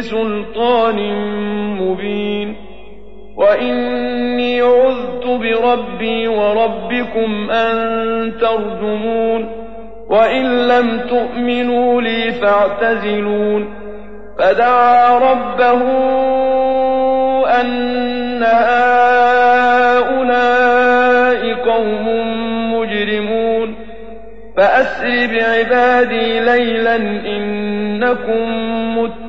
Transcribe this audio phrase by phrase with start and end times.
[0.00, 1.14] بِسُلْطَانٍ
[1.80, 2.56] مُّبِينٍ.
[3.36, 9.46] وَإِنِّي عُذْتُ بِرَبِّي وَرَبِّكُمْ أَن تَرْجُمُونِ.
[10.10, 13.68] وَإِن لَّمْ تُؤْمِنُوا لِي فَاعْتَزِلُونِ.
[14.38, 15.82] فَدَعَا رَبَّهُ
[17.60, 19.00] أَنَّ هَٰؤُلَاءِ
[21.54, 22.06] قَوْمٌ
[22.74, 23.74] مُّجْرِمُونَ.
[24.56, 26.96] فَأَسْرِ بِعِبَادِي لَيْلًا
[27.36, 28.50] إِنَّكُم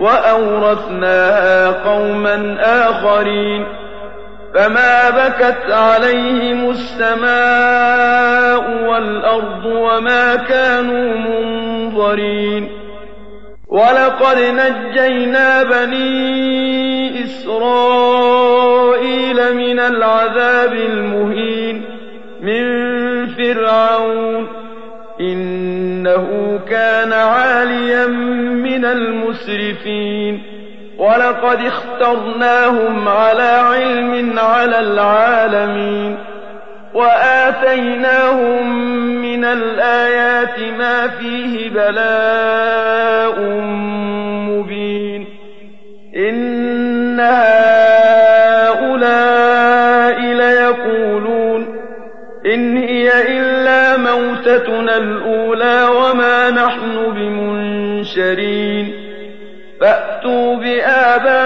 [0.00, 3.66] وَأَوْرَثْنَاهَا قَوْمًا آخَرِينَ
[4.54, 8.08] فَمَا بَكَتْ عَلَيْهِمُ السَّمَاءُ
[8.88, 12.70] وَالْأَرْضُ وَمَا كَانُوا مُنظَرِينَ
[13.68, 18.27] وَلَقَدْ نَجَّيْنَا بَنِي إِسْرَائِيلَ
[29.86, 30.42] الْمُسْرِفِينَ
[30.98, 36.18] وَلَقَدِ اخْتَرْنَاهُمْ عَلَىٰ عِلْمٍ عَلَى الْعَالَمِينَ
[36.94, 38.68] وَآتَيْنَاهُم
[39.22, 43.40] مِّنَ الْآيَاتِ مَا فِيهِ بَلَاءٌ
[44.50, 45.26] مُّبِينٌ
[46.16, 48.60] إِنَّ هَٰؤُلَاءِ
[50.20, 51.78] لَيَقُولُونَ
[52.46, 59.07] إِنْ هِيَ إِلَّا مَوْتَتُنَا الْأُولَىٰ وَمَا نَحْنُ بِمُنشَرِينَ
[59.80, 61.38] فَأْتُوا بِآبَائِنَا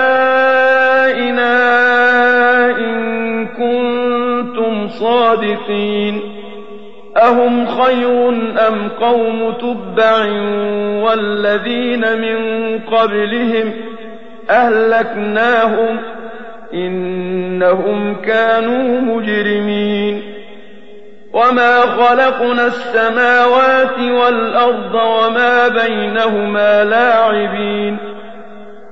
[2.79, 6.23] إِن كُنتُمْ صَادِقِينَ
[7.17, 8.29] أَهُمْ خَيْرٌ
[8.69, 10.25] أَمْ قَوْمُ تُبَّعٍ
[11.05, 12.39] وَالَّذِينَ مِن
[12.79, 13.75] قَبْلِهِمْ ۚ
[14.51, 16.01] أَهْلَكْنَاهُمْ ۖ
[16.75, 20.23] إِنَّهُمْ كَانُوا مُجْرِمِينَ
[21.33, 28.12] وَمَا خَلَقْنَا السَّمَاوَاتِ وَالْأَرْضَ وَمَا بَيْنَهُمَا لَاعِبِينَ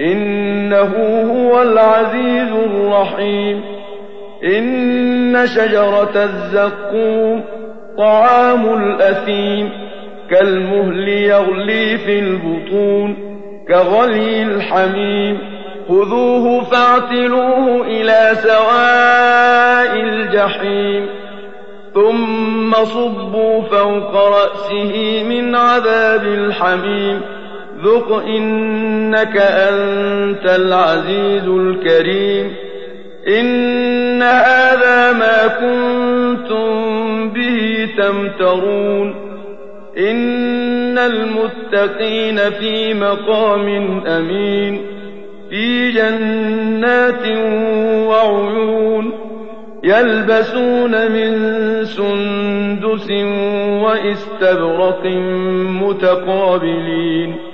[0.00, 0.92] إنه
[1.32, 3.64] هو العزيز الرحيم.
[4.44, 7.44] إن شجرة الزقوم
[7.98, 9.70] طعام الأثيم
[10.30, 13.16] كالمهل يغلي في البطون
[13.68, 15.38] كغلي الحميم.
[15.88, 21.06] خذوه فاعتلوه إلى سواء الجحيم.
[21.94, 27.20] ثم صبوا فوق رأسه من عذاب الحميم.
[27.84, 32.52] ذق إنك أنت العزيز الكريم.
[33.28, 36.64] إن هذا ما كنتم
[37.28, 39.14] به تمترون.
[39.98, 44.80] إن المتقين في مقام أمين.
[45.50, 47.26] في جنات
[48.08, 49.12] وعيون
[49.84, 51.34] يلبسون من
[51.84, 53.10] سندس
[53.82, 55.06] وإستبرق
[55.82, 57.53] متقابلين.